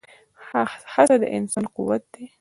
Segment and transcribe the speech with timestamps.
[0.93, 2.25] هڅه د انسان قوت دی.